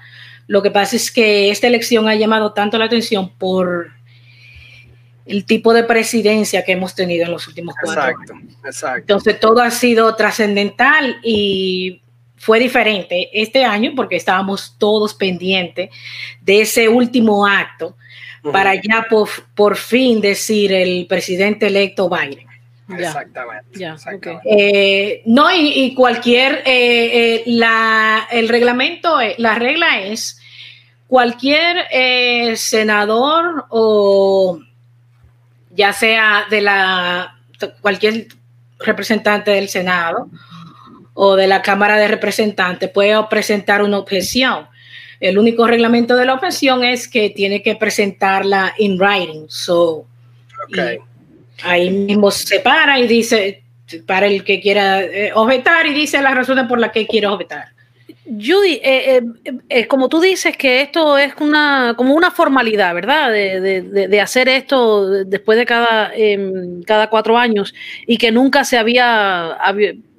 Lo 0.47 0.63
que 0.63 0.71
pasa 0.71 0.97
es 0.97 1.11
que 1.11 1.51
esta 1.51 1.67
elección 1.67 2.09
ha 2.09 2.15
llamado 2.15 2.53
tanto 2.53 2.79
la 2.79 2.87
atención 2.87 3.31
por 3.37 3.93
el 5.27 5.45
tipo 5.45 5.75
de 5.75 5.85
presidencia 5.85 6.65
que 6.65 6.73
hemos 6.73 6.95
tenido 6.95 7.27
en 7.27 7.33
los 7.33 7.47
últimos 7.47 7.75
cuatro 7.81 8.03
exacto, 8.03 8.33
años. 8.33 8.55
Exacto. 8.65 8.99
Entonces 9.01 9.41
todo 9.41 9.61
ha 9.61 9.71
sido 9.71 10.15
trascendental 10.17 11.19
y 11.23 12.01
fue 12.39 12.59
diferente 12.59 13.29
este 13.33 13.65
año 13.65 13.93
porque 13.95 14.17
estábamos 14.17 14.77
todos 14.79 15.15
pendientes 15.15 15.91
de 16.41 16.61
ese 16.63 16.89
último 16.89 17.47
acto 17.47 17.97
para 18.53 18.75
ya 18.75 19.07
por, 19.55 19.77
fin 19.77 20.21
decir 20.21 20.73
el 20.73 21.07
presidente 21.07 21.67
electo 21.67 22.09
Biden. 22.09 22.47
Exactamente. 22.89 23.87
Eh, 24.45 25.23
no, 25.27 25.49
y, 25.55 25.95
cualquier, 25.95 26.63
eh, 26.65 26.65
eh, 26.65 27.43
la, 27.47 28.27
el 28.31 28.49
reglamento, 28.49 29.19
la 29.37 29.57
regla 29.57 30.01
es 30.01 30.41
cualquier 31.07 31.87
senador 32.57 33.67
o 33.69 34.61
ya 35.71 35.93
sea 35.93 36.47
de 36.49 36.63
la, 36.63 37.39
cualquier 37.81 38.29
representante 38.79 39.51
del 39.51 39.69
Senado 39.69 40.29
o 41.21 41.35
de 41.35 41.49
la 41.49 41.63
Cámara 41.63 41.97
de 41.97 42.07
Representantes 42.07 42.89
puede 42.91 43.13
presentar 43.29 43.83
una 43.83 43.99
objeción. 43.99 44.69
El 45.19 45.37
único 45.37 45.67
reglamento 45.67 46.15
de 46.15 46.25
la 46.25 46.35
objeción 46.35 46.85
es 46.85 47.09
que 47.09 47.31
tiene 47.31 47.61
que 47.61 47.75
presentarla 47.75 48.73
in 48.79 48.97
writing. 49.01 49.47
So, 49.49 50.07
ahí 51.65 51.91
mismo 51.91 52.31
se 52.31 52.61
para 52.61 53.01
y 53.01 53.09
dice, 53.09 53.65
para 54.07 54.29
el 54.29 54.45
que 54.45 54.61
quiera 54.61 55.03
eh, 55.03 55.33
objetar, 55.35 55.89
y 55.89 55.93
dice 55.93 56.23
las 56.23 56.37
razones 56.37 56.69
por 56.69 56.79
las 56.79 56.93
que 56.93 57.05
quiere 57.09 57.27
objetar. 57.27 57.65
Judy, 58.25 58.81
eh, 58.85 59.21
eh, 59.71 59.89
como 59.89 60.09
tú 60.09 60.21
dices 60.21 60.57
que 60.57 60.83
esto 60.83 61.19
es 61.19 61.33
una 61.41 61.95
como 61.97 62.15
una 62.15 62.31
formalidad, 62.31 62.95
¿verdad? 62.95 63.33
De, 63.33 64.21
hacer 64.21 64.49
esto 64.49 65.25
después 65.25 65.59
de 65.59 65.67
cada, 65.67 66.13
em, 66.15 66.83
cada 66.83 67.09
cuatro 67.09 67.37
años 67.37 67.75
y 68.07 68.19
que 68.19 68.31
nunca 68.31 68.65
se 68.65 68.77
había, 68.77 69.57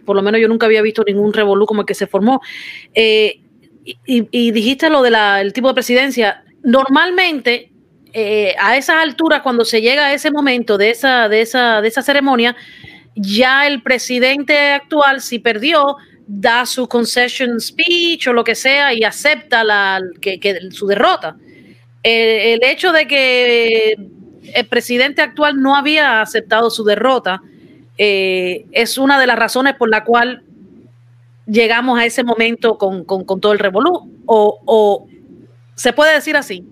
por 0.09 0.15
lo 0.15 0.23
menos 0.23 0.41
yo 0.41 0.47
nunca 0.47 0.65
había 0.65 0.81
visto 0.81 1.03
ningún 1.05 1.31
revolú 1.33 1.67
como 1.67 1.81
el 1.81 1.85
que 1.85 1.93
se 1.93 2.07
formó. 2.07 2.41
Y, 2.95 3.43
y, 4.07 4.49
dijiste 4.49 4.89
lo 4.89 5.03
del 5.03 5.53
tipo 5.53 5.67
de 5.67 5.75
presidencia. 5.75 6.43
Normalmente 6.63 7.71
eh, 8.11 8.55
a 8.59 8.75
esas 8.75 8.95
alturas, 8.95 9.43
cuando 9.43 9.63
se 9.63 9.81
llega 9.81 10.07
a 10.07 10.13
ese 10.15 10.31
momento 10.31 10.79
de 10.79 10.89
esa, 10.89 11.29
de 11.29 11.41
esa, 11.41 11.79
de 11.81 11.89
esa 11.89 12.01
ceremonia, 12.01 12.55
ya 13.13 13.67
el 13.67 13.83
presidente 13.83 14.57
actual, 14.71 15.21
si 15.21 15.37
perdió, 15.37 15.97
da 16.25 16.65
su 16.65 16.87
concession 16.87 17.61
speech 17.61 18.29
o 18.29 18.33
lo 18.33 18.43
que 18.43 18.55
sea 18.55 18.91
y 18.91 19.03
acepta 19.03 19.63
la, 19.63 20.01
que, 20.19 20.39
su 20.71 20.87
derrota. 20.87 21.35
el 22.01 22.63
hecho 22.63 22.91
de 22.91 23.05
que 23.05 23.95
el 24.55 24.65
presidente 24.65 25.21
actual 25.21 25.61
no 25.61 25.75
había 25.75 26.21
aceptado 26.21 26.71
su 26.71 26.83
derrota 26.83 27.43
eh, 28.01 28.65
es 28.71 28.97
una 28.97 29.19
de 29.19 29.27
las 29.27 29.37
razones 29.37 29.75
por 29.75 29.89
la 29.89 30.05
cual 30.05 30.43
llegamos 31.45 31.99
a 31.99 32.05
ese 32.05 32.23
momento 32.23 32.77
con, 32.77 33.05
todo 33.05 33.51
el 33.51 33.59
revolú. 33.59 34.09
O, 34.25 34.61
o 34.65 35.07
se 35.75 35.91
puede 35.91 36.13
decir 36.13 36.37
así. 36.37 36.63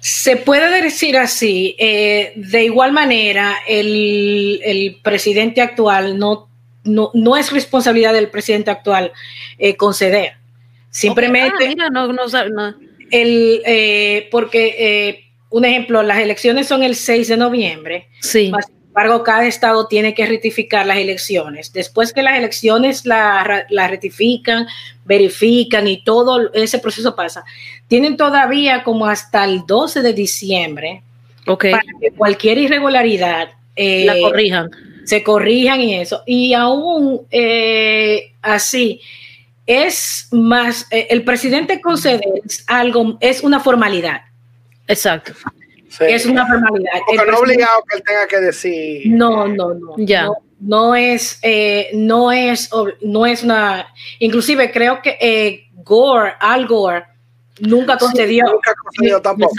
Se 0.00 0.36
puede 0.36 0.82
decir 0.82 1.18
así. 1.18 1.76
Eh, 1.78 2.32
de 2.36 2.64
igual 2.64 2.92
manera, 2.92 3.54
el, 3.68 4.98
presidente 5.02 5.60
actual 5.60 6.18
no, 6.18 6.48
no, 6.84 7.36
es 7.36 7.52
responsabilidad 7.52 8.14
del 8.14 8.30
presidente 8.30 8.70
actual 8.70 9.12
eh, 9.58 9.76
conceder. 9.76 10.32
Simplemente. 10.88 11.74
Ah, 11.78 11.90
no, 11.92 12.12
no, 12.12 12.22
El, 13.10 13.62
eh, 13.66 14.28
porque, 14.30 15.26
un 15.50 15.66
ejemplo, 15.66 16.02
las 16.02 16.18
elecciones 16.18 16.66
son 16.66 16.82
el 16.82 16.96
6 16.96 17.28
de 17.28 17.36
noviembre. 17.36 18.08
Sí 18.20 18.50
embargo, 18.92 19.22
cada 19.24 19.46
estado 19.46 19.86
tiene 19.86 20.14
que 20.14 20.26
rectificar 20.26 20.86
las 20.86 20.98
elecciones. 20.98 21.72
Después 21.72 22.12
que 22.12 22.22
las 22.22 22.38
elecciones 22.38 23.06
las 23.06 23.64
la 23.70 23.88
ratifican, 23.88 24.66
verifican 25.04 25.88
y 25.88 26.04
todo 26.04 26.52
ese 26.52 26.78
proceso 26.78 27.16
pasa, 27.16 27.44
tienen 27.88 28.16
todavía 28.16 28.84
como 28.84 29.06
hasta 29.06 29.44
el 29.44 29.64
12 29.66 30.02
de 30.02 30.12
diciembre 30.12 31.02
para 31.44 31.82
que 32.00 32.12
cualquier 32.16 32.58
irregularidad 32.58 33.50
eh, 33.76 34.04
la 34.06 34.20
corrijan. 34.20 34.70
Se 35.04 35.22
corrijan 35.22 35.80
y 35.80 35.96
eso. 35.96 36.22
Y 36.26 36.54
aún 36.54 37.22
eh, 37.30 38.32
así, 38.40 39.00
es 39.66 40.28
más, 40.30 40.86
eh, 40.90 41.08
el 41.10 41.24
presidente 41.24 41.80
concede 41.80 42.42
algo, 42.66 43.18
es 43.20 43.42
una 43.42 43.60
formalidad. 43.60 44.22
Exacto. 44.86 45.32
Es 46.00 46.26
una 46.26 46.46
formalidad. 46.46 46.92
Porque 47.06 47.30
no 47.30 47.38
obligado 47.38 47.82
que 47.88 47.96
él 47.96 48.02
tenga 48.04 48.26
que 48.26 48.40
decir. 48.40 49.02
No, 49.06 49.46
no, 49.48 49.74
no. 49.74 49.94
Ya. 49.98 50.28
No, 50.60 50.94
es, 50.94 51.38
eh, 51.42 51.90
no 51.94 52.30
es, 52.30 52.70
no 53.02 53.26
es 53.26 53.42
una. 53.42 53.86
Inclusive 54.20 54.70
creo 54.70 55.02
que 55.02 55.18
eh, 55.20 55.68
Gore, 55.84 56.34
Al 56.38 56.66
Gore, 56.66 57.04
nunca 57.60 57.98
concedió. 57.98 58.44
nunca 58.44 58.72
concedió 58.74 59.20
tampoco. 59.20 59.54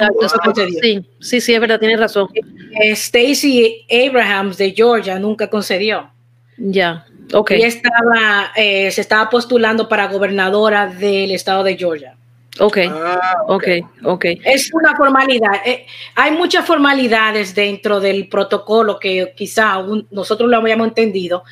Sí, 0.82 1.06
sí, 1.20 1.42
sí, 1.42 1.54
es 1.54 1.60
verdad, 1.60 1.80
tiene 1.80 1.98
razón. 1.98 2.30
Eh, 2.34 2.96
Stacey 2.96 3.86
Abrahams 4.08 4.58
de 4.58 4.72
Georgia 4.72 5.20
nunca 5.20 5.50
concedió. 5.50 6.10
Ya, 6.58 7.06
ok. 7.34 7.52
Y 7.52 7.63
estaba, 7.63 8.52
se 8.56 9.02
estaba 9.02 9.30
postulando 9.30 9.90
para 9.90 10.08
gobernadora 10.08 10.88
del 10.88 11.32
estado 11.32 11.66
de 11.66 11.75
Georgia. 11.75 12.16
Ok, 12.60 12.78
ah, 12.88 13.44
ok, 13.48 13.68
ok. 14.04 14.26
Es 14.44 14.72
una 14.74 14.96
formalidad. 14.96 15.66
Eh, 15.66 15.88
hay 16.16 16.32
muchas 16.32 16.66
formalidades 16.66 17.56
dentro 17.56 18.00
del 18.00 18.28
protocolo 18.30 19.00
que 19.00 19.34
quizá 19.36 19.78
nosotros 20.12 20.50
lo 20.50 20.58
habíamos 20.58 20.88
entendido, 20.88 21.44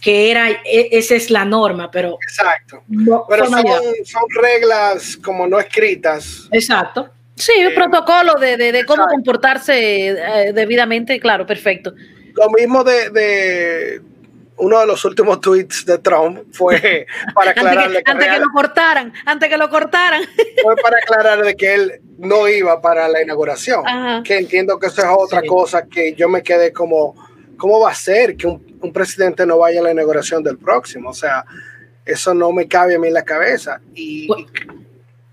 que 0.00 0.30
era, 0.30 0.50
e, 0.50 0.88
esa 0.92 1.16
es 1.16 1.30
la 1.30 1.44
norma, 1.44 1.90
pero... 1.90 2.18
Exacto. 2.22 2.84
pero 3.28 3.46
son, 3.46 3.64
reglas 4.40 5.16
como 5.16 5.46
no 5.48 5.58
escritas. 5.58 6.48
Exacto. 6.52 7.10
Sí, 7.34 7.52
un 7.58 7.72
eh, 7.72 7.74
protocolo 7.74 8.34
de, 8.34 8.84
cómo 8.86 9.06
comportarse 9.06 10.08
eh, 10.10 10.52
debidamente, 10.52 11.18
claro, 11.18 11.44
perfecto. 11.44 11.92
Lo 12.34 12.48
mismo 12.50 12.84
de 12.84 14.00
uno 14.56 14.80
de 14.80 14.86
los 14.86 15.04
últimos 15.04 15.40
tweets 15.40 15.84
de 15.84 15.98
Trump 15.98 16.40
fue 16.52 17.06
para 17.34 17.50
aclararle 17.50 18.02
antes 18.04 18.28
que, 18.28 18.38
lo 18.38 18.50
cortaran, 18.52 19.12
antes 19.24 19.48
que 19.48 19.58
lo 19.58 19.68
cortaran. 19.68 20.22
Fue 20.62 20.76
para 20.76 20.98
aclarar 20.98 21.42
de 21.42 21.56
que 21.56 21.74
él 21.74 22.00
no 22.18 22.48
iba 22.48 22.80
para 22.80 23.08
la 23.08 23.22
inauguración. 23.22 23.84
Que 24.22 24.38
entiendo 24.38 24.78
que 24.78 24.86
eso 24.86 25.02
es 25.02 25.08
otra 25.10 25.42
cosa 25.42 25.86
que 25.86 26.14
yo 26.14 26.28
me 26.28 26.42
quedé 26.42 26.72
como, 26.72 27.14
¿cómo 27.56 27.80
va 27.80 27.90
a 27.90 27.94
ser 27.94 28.36
que 28.36 28.46
un, 28.46 28.92
presidente 28.92 29.46
no 29.46 29.58
vaya 29.58 29.80
a 29.80 29.82
la 29.82 29.92
inauguración 29.92 30.42
del 30.42 30.58
próximo? 30.58 31.10
O 31.10 31.14
sea, 31.14 31.44
eso 32.04 32.34
no 32.34 32.52
me 32.52 32.68
cabe 32.68 32.94
a 32.94 32.98
mí 32.98 33.08
en 33.08 33.14
la 33.14 33.24
cabeza. 33.24 33.80
Y, 33.94 34.28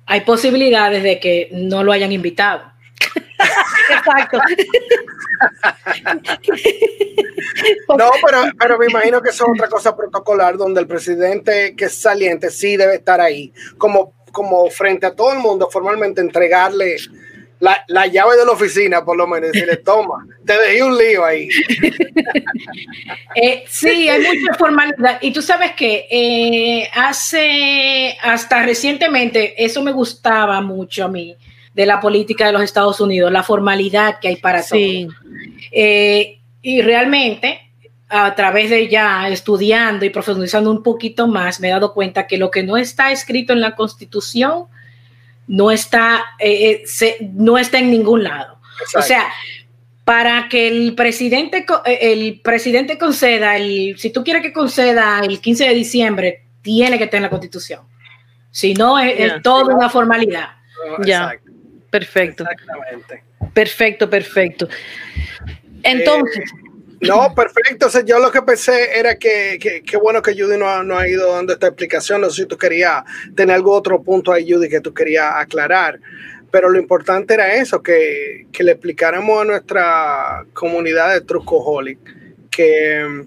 hay 0.05 0.21
posibilidades 0.21 1.03
de 1.03 1.19
que 1.19 1.49
no 1.53 1.83
lo 1.83 1.91
hayan 1.91 2.11
invitado. 2.11 2.70
Exacto. 3.89 4.37
no, 7.97 8.11
pero, 8.25 8.43
pero 8.57 8.77
me 8.77 8.87
imagino 8.87 9.21
que 9.21 9.29
eso 9.29 9.45
es 9.45 9.51
otra 9.51 9.69
cosa 9.69 9.95
protocolar 9.95 10.57
donde 10.57 10.81
el 10.81 10.87
presidente 10.87 11.75
que 11.75 11.85
es 11.85 12.01
saliente 12.01 12.49
sí 12.49 12.75
debe 12.77 12.95
estar 12.95 13.21
ahí, 13.21 13.53
como, 13.77 14.15
como 14.31 14.67
frente 14.69 15.05
a 15.05 15.15
todo 15.15 15.33
el 15.33 15.39
mundo, 15.39 15.69
formalmente 15.71 16.21
entregarle 16.21 16.95
la, 17.59 17.83
la, 17.87 18.07
llave 18.07 18.37
de 18.37 18.45
la 18.45 18.53
oficina, 18.53 19.05
por 19.05 19.15
lo 19.15 19.27
menos, 19.27 19.49
y 19.49 19.51
decirle, 19.53 19.77
toma, 19.77 20.25
te 20.45 20.57
dejé 20.57 20.81
un 20.83 20.97
lío 20.97 21.23
ahí. 21.23 21.47
Eh, 23.33 23.63
sí, 23.65 24.09
hay 24.09 24.19
mucha 24.19 24.57
formalidad. 24.57 25.17
Y 25.21 25.31
tú 25.31 25.41
sabes 25.41 25.71
que 25.71 26.05
eh, 26.11 26.89
hace, 26.93 28.17
hasta 28.21 28.63
recientemente, 28.63 29.63
eso 29.63 29.81
me 29.81 29.93
gustaba 29.93 30.59
mucho 30.59 31.05
a 31.05 31.07
mí 31.07 31.37
de 31.73 31.85
la 31.85 31.99
política 31.99 32.45
de 32.45 32.51
los 32.51 32.63
Estados 32.63 32.99
Unidos, 32.99 33.31
la 33.31 33.43
formalidad 33.43 34.19
que 34.19 34.29
hay 34.29 34.35
para 34.35 34.61
sí. 34.61 35.07
todo. 35.07 35.17
Eh, 35.71 36.39
y 36.61 36.81
realmente, 36.81 37.71
a 38.09 38.35
través 38.35 38.69
de 38.69 38.89
ya 38.89 39.29
estudiando 39.29 40.05
y 40.05 40.09
profundizando 40.09 40.69
un 40.69 40.83
poquito 40.83 41.27
más, 41.27 41.59
me 41.59 41.69
he 41.69 41.71
dado 41.71 41.93
cuenta 41.93 42.27
que 42.27 42.37
lo 42.37 42.51
que 42.51 42.63
no 42.63 42.77
está 42.77 43.11
escrito 43.11 43.53
en 43.53 43.61
la 43.61 43.75
Constitución 43.75 44.65
no 45.47 45.71
está, 45.71 46.23
eh, 46.39 46.83
eh, 47.01 47.17
no 47.33 47.57
está 47.57 47.79
en 47.79 47.89
ningún 47.89 48.23
lado. 48.23 48.59
O 48.95 49.01
sea, 49.01 49.27
para 50.03 50.49
que 50.49 50.67
el 50.67 50.95
presidente, 50.95 51.65
el 51.85 52.41
presidente 52.41 52.97
conceda, 52.97 53.55
el, 53.55 53.97
si 53.97 54.09
tú 54.09 54.23
quieres 54.23 54.41
que 54.41 54.51
conceda 54.51 55.21
el 55.23 55.39
15 55.39 55.65
de 55.65 55.73
diciembre, 55.73 56.43
tiene 56.61 56.97
que 56.97 57.07
tener 57.07 57.23
la 57.23 57.29
Constitución. 57.29 57.81
Si 58.49 58.73
no, 58.73 58.99
es, 58.99 59.41
toda 59.41 59.73
una 59.73 59.89
formalidad. 59.89 60.49
ya. 61.05 61.31
Perfecto. 61.91 62.43
Exactamente. 62.43 63.23
Perfecto, 63.53 64.09
perfecto. 64.09 64.67
Entonces. 65.83 66.45
Eh, 67.01 67.07
no, 67.07 67.33
perfecto. 67.35 67.87
yo 68.05 68.19
lo 68.19 68.31
que 68.31 68.41
pensé 68.43 68.97
era 68.97 69.17
que, 69.17 69.57
qué 69.59 69.97
bueno 69.97 70.21
que 70.21 70.33
Judy 70.33 70.57
no 70.57 70.69
ha, 70.69 70.83
no 70.83 70.97
ha, 70.97 71.07
ido 71.07 71.33
dando 71.33 71.53
esta 71.53 71.67
explicación. 71.67 72.21
No 72.21 72.29
sé 72.29 72.43
si 72.43 72.47
tú 72.47 72.57
querías 72.57 73.03
tener 73.35 73.55
algún 73.55 73.75
otro 73.75 74.01
punto 74.01 74.31
ahí, 74.31 74.51
Judy, 74.51 74.69
que 74.69 74.81
tú 74.81 74.93
querías 74.93 75.33
aclarar. 75.35 75.99
Pero 76.51 76.69
lo 76.69 76.79
importante 76.79 77.33
era 77.33 77.55
eso, 77.55 77.81
que, 77.81 78.47
que 78.51 78.63
le 78.63 78.73
explicáramos 78.73 79.41
a 79.41 79.45
nuestra 79.45 80.45
comunidad 80.53 81.13
de 81.13 81.21
Trucoholic 81.21 81.99
que 82.51 83.25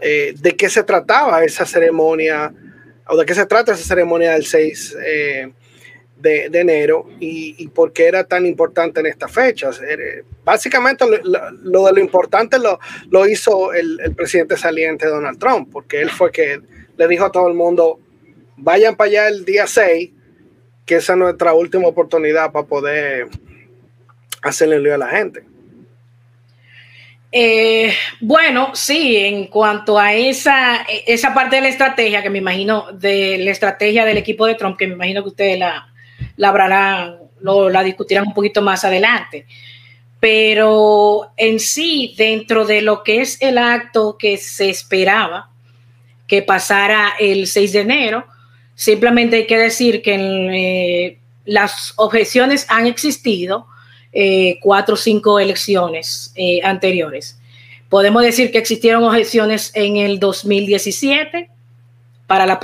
eh, 0.00 0.34
de 0.36 0.56
qué 0.56 0.68
se 0.68 0.82
trataba 0.82 1.44
esa 1.44 1.64
ceremonia, 1.64 2.52
o 3.08 3.16
de 3.16 3.24
qué 3.24 3.34
se 3.34 3.46
trata 3.46 3.72
esa 3.72 3.84
ceremonia 3.84 4.32
del 4.32 4.44
6 4.44 4.96
de, 6.18 6.46
enero 6.52 7.06
y, 7.20 7.68
por 7.68 7.92
qué 7.92 8.06
era 8.06 8.24
tan 8.24 8.46
importante 8.46 9.00
en 9.00 9.06
estas 9.06 9.30
fechas. 9.30 9.80
Eh, 9.80 10.24
básicamente 10.44 11.04
lo, 11.04 11.84
de 11.84 11.92
lo 11.92 12.00
importante 12.00 12.58
lo, 12.58 12.78
lo 13.10 13.26
hizo 13.26 13.72
el, 13.72 14.00
el, 14.00 14.14
presidente 14.14 14.56
saliente 14.56 15.06
Donald 15.06 15.38
Trump, 15.38 15.70
porque 15.72 16.00
él 16.00 16.10
fue 16.10 16.32
que 16.32 16.60
le 16.96 17.08
dijo 17.08 17.26
a 17.26 17.32
todo 17.32 17.48
el 17.48 17.54
mundo, 17.54 18.00
vayan 18.56 18.96
para 18.96 19.10
allá 19.10 19.28
el 19.28 19.44
día 19.44 19.66
6, 19.66 20.10
que 20.84 20.96
esa 20.96 21.12
es 21.12 21.18
nuestra 21.18 21.52
última 21.52 21.88
oportunidad 21.88 22.52
para 22.52 22.66
poder 22.66 23.28
hacerle 24.42 24.80
lío 24.80 24.94
a 24.94 24.98
la 24.98 25.08
gente. 25.08 25.42
Eh, 27.32 27.92
bueno, 28.20 28.70
sí, 28.74 29.16
en 29.16 29.48
cuanto 29.48 29.98
a 29.98 30.14
esa, 30.14 30.86
esa 31.06 31.34
parte 31.34 31.56
de 31.56 31.62
la 31.62 31.68
estrategia, 31.68 32.22
que 32.22 32.30
me 32.30 32.38
imagino, 32.38 32.92
de 32.92 33.36
la 33.38 33.50
estrategia 33.50 34.04
del 34.06 34.16
equipo 34.16 34.46
de 34.46 34.54
Trump, 34.54 34.78
que 34.78 34.86
me 34.86 34.94
imagino 34.94 35.22
que 35.22 35.28
ustedes 35.28 35.58
la, 35.58 35.92
la 36.36 37.18
lo, 37.40 37.68
la 37.68 37.82
discutirán 37.82 38.26
un 38.28 38.34
poquito 38.34 38.62
más 38.62 38.84
adelante. 38.84 39.46
Pero 40.20 41.30
en 41.36 41.60
sí, 41.60 42.14
dentro 42.16 42.64
de 42.64 42.82
lo 42.82 43.02
que 43.02 43.20
es 43.20 43.40
el 43.40 43.58
acto 43.58 44.16
que 44.18 44.36
se 44.38 44.70
esperaba 44.70 45.50
que 46.26 46.42
pasara 46.42 47.12
el 47.20 47.46
6 47.46 47.72
de 47.72 47.80
enero, 47.80 48.26
simplemente 48.74 49.36
hay 49.36 49.46
que 49.46 49.58
decir 49.58 50.02
que 50.02 50.14
eh, 50.14 51.18
las 51.44 51.92
objeciones 51.96 52.66
han 52.68 52.86
existido 52.86 53.66
eh, 54.12 54.58
cuatro 54.62 54.94
o 54.94 54.96
cinco 54.96 55.38
elecciones 55.38 56.32
eh, 56.34 56.60
anteriores. 56.64 57.38
Podemos 57.88 58.22
decir 58.22 58.50
que 58.50 58.58
existieron 58.58 59.04
objeciones 59.04 59.70
en 59.74 59.98
el 59.98 60.18
2017 60.18 61.50
para 62.26 62.46
la, 62.46 62.58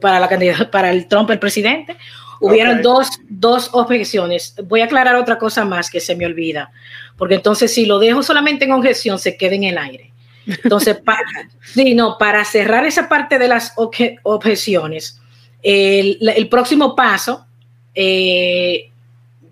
para 0.00 0.20
la 0.20 0.70
para 0.70 0.90
el 0.90 1.06
Trump, 1.06 1.30
el 1.30 1.38
presidente. 1.38 1.96
Hubieron 2.40 2.82
dos, 2.82 3.10
dos 3.28 3.70
objeciones. 3.72 4.54
Voy 4.64 4.80
a 4.80 4.84
aclarar 4.84 5.16
otra 5.16 5.38
cosa 5.38 5.64
más 5.64 5.90
que 5.90 6.00
se 6.00 6.14
me 6.14 6.26
olvida, 6.26 6.70
porque 7.16 7.36
entonces 7.36 7.72
si 7.72 7.86
lo 7.86 7.98
dejo 7.98 8.22
solamente 8.22 8.64
en 8.64 8.72
objeción, 8.72 9.18
se 9.18 9.36
queda 9.36 9.54
en 9.54 9.64
el 9.64 9.78
aire. 9.78 10.12
Entonces, 10.46 10.98
sí, 11.62 11.94
no, 11.94 12.18
para 12.18 12.44
cerrar 12.44 12.84
esa 12.84 13.08
parte 13.08 13.38
de 13.38 13.48
las 13.48 13.72
objeciones, 13.76 15.20
el, 15.62 16.48
próximo 16.50 16.94
paso 16.94 17.46
eh, 17.94 18.90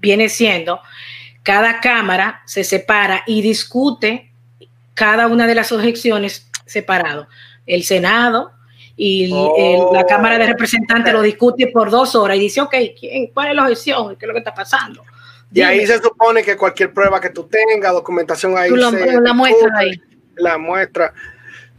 viene 0.00 0.28
siendo 0.28 0.80
cada 1.44 1.80
cámara 1.80 2.42
se 2.46 2.64
separa 2.64 3.22
y 3.26 3.42
discute 3.42 4.32
cada 4.94 5.28
una 5.28 5.46
de 5.46 5.54
las 5.54 5.70
objeciones 5.70 6.50
separado. 6.64 7.28
El 7.66 7.84
Senado 7.84 8.52
y 8.96 9.28
la 9.28 9.36
oh. 9.36 10.06
Cámara 10.08 10.38
de 10.38 10.46
Representantes 10.46 11.12
lo 11.12 11.22
discute 11.22 11.68
por 11.68 11.90
dos 11.90 12.14
horas 12.14 12.36
y 12.36 12.40
dice, 12.40 12.60
ok, 12.60 12.74
¿quién, 12.98 13.28
¿cuál 13.28 13.48
es 13.48 13.54
la 13.56 13.62
objeción? 13.62 14.16
¿Qué 14.16 14.24
es 14.24 14.28
lo 14.28 14.34
que 14.34 14.38
está 14.38 14.54
pasando? 14.54 15.04
Y 15.52 15.62
ahí 15.62 15.86
se 15.86 16.00
supone 16.00 16.42
que 16.42 16.56
cualquier 16.56 16.92
prueba 16.92 17.20
que 17.20 17.30
tú 17.30 17.44
tengas, 17.44 17.92
documentación 17.92 18.56
ahí. 18.58 18.70
la 18.70 19.32
muestra 19.32 19.70
ahí. 19.78 20.00
La 20.36 20.58
muestra. 20.58 21.14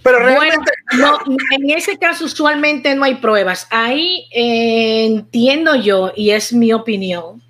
Pero 0.01 0.19
realmente. 0.19 0.72
no, 0.98 1.17
en 1.51 1.69
ese 1.72 1.98
caso, 1.98 2.25
usualmente 2.25 2.93
no 2.93 3.03
hay 3.03 3.15
pruebas. 3.15 3.67
Ahí 3.72 4.27
eh, 4.31 5.05
entiendo 5.05 5.75
yo, 5.75 6.13
y 6.15 6.29
es 6.29 6.53
mi 6.53 6.72
opinión, 6.74 7.41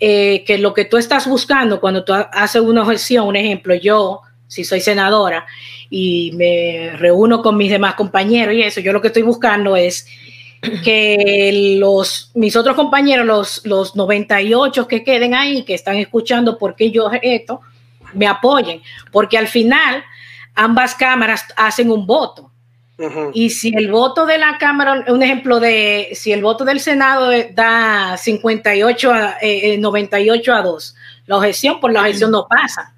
eh, 0.00 0.42
que 0.44 0.58
lo 0.58 0.72
que 0.74 0.86
tú 0.86 0.96
estás 0.96 1.28
buscando 1.28 1.80
cuando 1.80 2.02
tú 2.02 2.14
haces 2.14 2.62
una 2.62 2.82
objeción, 2.82 3.28
un 3.28 3.36
ejemplo, 3.36 3.74
yo, 3.74 4.22
si 4.52 4.64
soy 4.64 4.82
senadora 4.82 5.46
y 5.88 6.30
me 6.34 6.90
reúno 6.98 7.40
con 7.40 7.56
mis 7.56 7.70
demás 7.70 7.94
compañeros 7.94 8.54
y 8.54 8.60
eso, 8.60 8.82
yo 8.82 8.92
lo 8.92 9.00
que 9.00 9.06
estoy 9.06 9.22
buscando 9.22 9.76
es 9.76 10.06
que 10.84 11.78
los, 11.78 12.30
mis 12.34 12.54
otros 12.54 12.76
compañeros, 12.76 13.24
los, 13.24 13.64
los 13.64 13.96
98 13.96 14.86
que 14.86 15.04
queden 15.04 15.34
ahí, 15.34 15.62
que 15.62 15.72
están 15.72 15.96
escuchando 15.96 16.58
por 16.58 16.76
qué 16.76 16.90
yo 16.90 17.10
esto, 17.22 17.62
me 18.12 18.26
apoyen, 18.26 18.82
porque 19.10 19.38
al 19.38 19.48
final 19.48 20.04
ambas 20.54 20.94
cámaras 20.96 21.46
hacen 21.56 21.90
un 21.90 22.06
voto. 22.06 22.50
Y 23.32 23.50
si 23.50 23.74
el 23.74 23.90
voto 23.90 24.26
de 24.26 24.36
la 24.36 24.58
Cámara, 24.58 25.06
un 25.08 25.22
ejemplo 25.22 25.58
de, 25.60 26.10
si 26.12 26.30
el 26.30 26.42
voto 26.42 26.64
del 26.64 26.78
Senado 26.78 27.30
da 27.52 28.16
58 28.16 29.12
a 29.12 29.36
98 29.78 30.52
eh, 30.52 30.54
a 30.54 30.62
2, 30.62 30.94
la 31.26 31.36
objeción 31.38 31.80
por 31.80 31.90
la 31.90 32.02
objeción 32.02 32.30
no 32.30 32.46
pasa. 32.46 32.94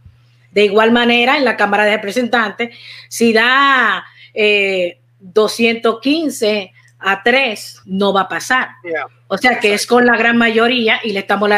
De 0.55 0.65
igual 0.65 0.93
manera, 0.93 1.37
en 1.37 1.45
la 1.45 1.57
Cámara 1.57 1.85
de 1.85 1.97
Representantes, 1.97 2.77
si 3.09 3.33
da 3.33 4.05
215 5.19 6.51
eh, 6.51 6.73
a 7.01 7.23
3, 7.23 7.83
no 7.87 8.13
va 8.13 8.23
a 8.23 8.29
pasar. 8.29 8.69
O 9.29 9.37
sea 9.37 9.59
que 9.59 9.75
es 9.75 9.87
con 9.87 10.07
la 10.07 10.17
gran 10.17 10.37
mayoría 10.39 11.01
y 11.03 11.13
le 11.13 11.21
estamos 11.21 11.51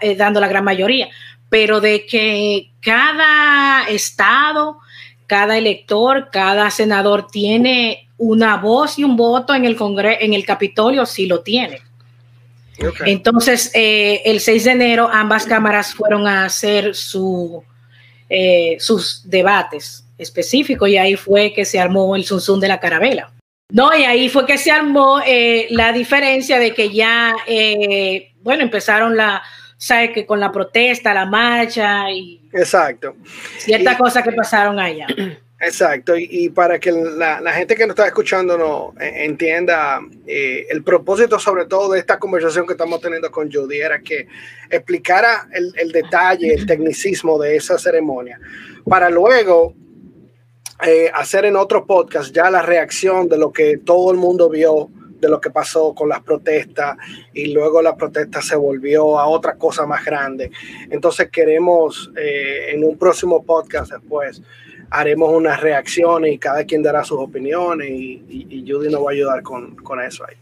eh, 0.00 0.16
dando 0.16 0.40
la 0.40 0.48
gran 0.48 0.64
mayoría. 0.64 1.08
Pero 1.50 1.80
de 1.80 2.06
que 2.06 2.70
cada 2.80 3.88
estado 3.88 4.78
cada 5.26 5.58
elector, 5.58 6.28
cada 6.30 6.70
senador 6.70 7.26
tiene 7.26 8.08
una 8.18 8.56
voz 8.56 8.98
y 8.98 9.04
un 9.04 9.16
voto 9.16 9.54
en 9.54 9.64
el 9.64 9.76
Congreso, 9.76 10.18
en 10.20 10.34
el 10.34 10.46
Capitolio, 10.46 11.04
sí 11.04 11.26
lo 11.26 11.40
tiene. 11.40 11.80
Entonces, 13.06 13.70
eh, 13.74 14.22
el 14.24 14.40
6 14.40 14.64
de 14.64 14.70
enero 14.70 15.08
ambas 15.10 15.46
cámaras 15.46 15.94
fueron 15.94 16.26
a 16.26 16.44
hacer 16.44 16.94
su, 16.94 17.64
eh, 18.28 18.76
sus 18.80 19.28
debates 19.28 20.04
específicos 20.18 20.88
y 20.88 20.96
ahí 20.96 21.16
fue 21.16 21.52
que 21.52 21.64
se 21.64 21.78
armó 21.78 22.16
el 22.16 22.24
zunzun 22.24 22.60
de 22.60 22.68
la 22.68 22.80
carabela. 22.80 23.32
No, 23.72 23.96
y 23.96 24.04
ahí 24.04 24.28
fue 24.28 24.46
que 24.46 24.58
se 24.58 24.70
armó 24.70 25.20
eh, 25.26 25.66
la 25.70 25.92
diferencia 25.92 26.58
de 26.58 26.72
que 26.72 26.90
ya, 26.90 27.34
bueno, 28.42 28.62
empezaron 28.62 29.16
la, 29.16 29.42
sabe 29.76 30.12
que 30.12 30.24
con 30.24 30.40
la 30.40 30.52
protesta, 30.52 31.12
la 31.12 31.26
marcha 31.26 32.10
y 32.10 32.40
exacto 32.52 33.16
ciertas 33.58 33.96
cosas 33.96 34.22
que 34.22 34.32
pasaron 34.32 34.78
allá. 34.78 35.06
Exacto, 35.58 36.14
y, 36.18 36.50
para 36.50 36.78
que 36.78 36.92
la, 36.92 37.40
gente 37.52 37.74
que 37.74 37.86
nos 37.86 37.96
está 37.96 38.06
escuchando 38.06 38.58
no 38.58 38.94
eh, 39.00 39.24
entienda 39.24 40.00
eh, 40.26 40.66
el 40.68 40.84
propósito 40.84 41.38
sobre 41.38 41.64
todo 41.64 41.92
de 41.92 41.98
esta 41.98 42.18
conversación 42.18 42.66
que 42.66 42.74
estamos 42.74 43.00
teniendo 43.00 43.30
con 43.30 43.50
Judy 43.50 43.78
era 43.78 44.00
que 44.00 44.28
explicara 44.68 45.48
el, 45.52 45.72
el 45.76 45.92
detalle, 45.92 46.52
el 46.52 46.66
tecnicismo 46.66 47.38
de 47.38 47.56
esa 47.56 47.78
ceremonia, 47.78 48.38
para 48.84 49.08
luego 49.08 49.74
eh, 50.84 51.10
hacer 51.14 51.46
en 51.46 51.56
otro 51.56 51.86
podcast 51.86 52.34
ya 52.34 52.50
la 52.50 52.60
reacción 52.60 53.28
de 53.28 53.38
lo 53.38 53.50
que 53.50 53.78
todo 53.78 54.10
el 54.10 54.18
mundo 54.18 54.50
vio 54.50 54.90
de 55.18 55.30
lo 55.30 55.40
que 55.40 55.48
pasó 55.48 55.94
con 55.94 56.10
las 56.10 56.22
protestas 56.22 56.98
y 57.32 57.46
luego 57.54 57.80
la 57.80 57.96
protesta 57.96 58.42
se 58.42 58.56
volvió 58.56 59.18
a 59.18 59.26
otra 59.26 59.54
cosa 59.54 59.86
más 59.86 60.04
grande. 60.04 60.50
Entonces 60.90 61.30
queremos 61.30 62.10
eh, 62.14 62.72
en 62.74 62.84
un 62.84 62.98
próximo 62.98 63.42
podcast 63.42 63.92
después 63.92 64.42
haremos 64.90 65.32
unas 65.32 65.60
reacciones 65.60 66.32
y 66.32 66.38
cada 66.38 66.64
quien 66.64 66.82
dará 66.82 67.04
sus 67.04 67.18
opiniones 67.18 67.88
y, 67.88 68.24
y, 68.28 68.64
Judy 68.70 68.90
nos 68.90 69.04
va 69.04 69.10
a 69.10 69.12
ayudar 69.12 69.42
con, 69.42 69.76
con 69.76 70.00
eso 70.00 70.24
ahí. 70.26 70.36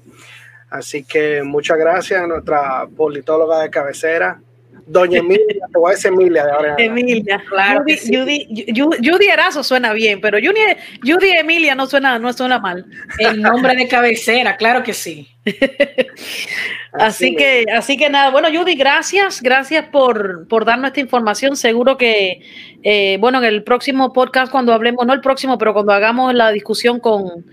Así 0.71 1.05
que 1.05 1.43
muchas 1.43 1.79
gracias 1.79 2.21
a 2.21 2.27
nuestra 2.27 2.87
politóloga 2.97 3.61
de 3.61 3.71
cabecera, 3.71 4.41
Doña 4.87 5.19
Emilia, 5.19 5.67
te 5.73 5.79
voy 5.79 5.91
a 5.91 5.95
decir 5.95 6.13
Emilia 6.13 6.45
de 6.45 6.51
ahora. 6.51 6.75
Emilia, 6.79 7.43
claro. 7.49 7.85
Judy, 7.85 8.47
Judy, 8.75 9.27
Erazo 9.27 9.63
suena 9.63 9.93
bien, 9.93 10.21
pero 10.21 10.39
Judy, 10.39 10.61
Judy 11.03 11.31
Emilia 11.31 11.75
no 11.75 11.87
suena, 11.87 12.19
no 12.19 12.33
suena 12.33 12.59
mal. 12.59 12.85
El 13.19 13.41
nombre 13.41 13.75
de 13.77 13.89
cabecera, 13.89 14.57
claro 14.57 14.83
que 14.83 14.93
sí. 14.93 15.29
así, 16.93 17.35
que, 17.35 17.65
así 17.75 17.97
que 17.97 18.11
nada, 18.11 18.31
bueno, 18.31 18.49
Judy, 18.53 18.75
gracias, 18.75 19.41
gracias 19.41 19.87
por, 19.89 20.47
por 20.49 20.67
darnos 20.67 20.89
esta 20.89 21.01
información. 21.01 21.57
Seguro 21.57 21.97
que, 21.97 22.41
eh, 22.83 23.17
bueno, 23.21 23.39
en 23.39 23.45
el 23.45 23.63
próximo 23.63 24.13
podcast, 24.13 24.53
cuando 24.53 24.75
hablemos, 24.75 25.07
no 25.07 25.15
el 25.15 25.21
próximo, 25.21 25.57
pero 25.57 25.73
cuando 25.73 25.93
hagamos 25.93 26.35
la 26.35 26.51
discusión 26.51 27.01
con, 27.01 27.45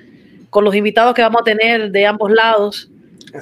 con 0.50 0.66
los 0.66 0.76
invitados 0.76 1.14
que 1.14 1.22
vamos 1.22 1.42
a 1.42 1.46
tener 1.46 1.92
de 1.92 2.06
ambos 2.06 2.30
lados, 2.30 2.90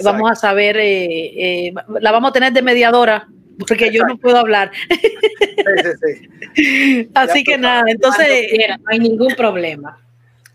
vamos 0.03 0.29
a 0.29 0.35
saber, 0.35 0.77
eh, 0.77 1.67
eh, 1.67 1.73
la 1.99 2.11
vamos 2.11 2.29
a 2.29 2.33
tener 2.33 2.53
de 2.53 2.61
mediadora 2.61 3.27
porque 3.67 3.91
yo 3.91 4.03
no 4.05 4.17
puedo 4.17 4.37
hablar. 4.37 4.71
Así 7.13 7.43
que 7.43 7.57
nada, 7.57 7.83
entonces... 7.87 8.27
no 8.79 8.85
hay 8.87 8.99
ningún 8.99 9.35
problema. 9.35 9.99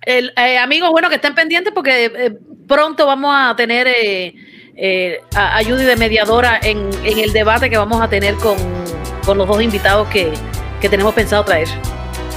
El, 0.03 0.33
eh, 0.37 0.59
amigos, 0.59 0.91
bueno, 0.91 1.09
que 1.09 1.15
estén 1.17 1.35
pendientes 1.35 1.73
porque 1.73 2.07
eh, 2.07 2.39
pronto 2.69 3.07
vamos 3.07 3.35
a 3.35 3.57
tener 3.57 3.89
eh, 3.89 5.21
a, 5.35 5.63
de 5.63 5.97
mediadora 5.97 6.61
en, 6.63 6.91
el 7.05 7.33
debate 7.33 7.71
que 7.71 7.79
vamos 7.79 8.03
a 8.03 8.09
tener 8.09 8.35
con, 8.35 8.57
los 9.27 9.49
dos 9.49 9.63
invitados 9.63 10.09
que, 10.09 10.33
tenemos 10.91 11.15
pensado 11.15 11.43
traer. 11.45 11.69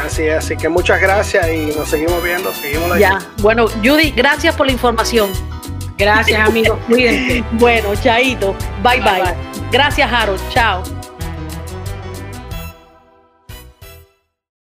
Así 0.02 0.24
es, 0.24 0.38
así 0.38 0.56
que 0.56 0.70
muchas 0.70 1.02
gracias 1.02 1.50
y 1.50 1.78
nos 1.78 1.90
seguimos 1.90 2.24
viendo, 2.24 2.54
seguimos 2.54 2.98
Ya, 2.98 3.20
bueno, 3.40 3.68
Judy, 3.84 4.12
gracias 4.12 4.56
por 4.56 4.68
la 4.68 4.72
información. 4.72 5.30
Gracias, 5.98 6.40
amigos, 6.48 6.80
cuídense. 6.88 7.44
bueno, 7.54 7.94
chaito, 8.02 8.56
bye. 8.82 9.02
bye. 9.02 9.57
Gracias, 9.72 10.12
Harold. 10.12 10.42
Chao. 10.50 10.97